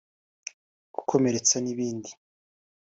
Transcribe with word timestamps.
gukomeretsa 0.95 1.55
n’ibindi 1.61 2.09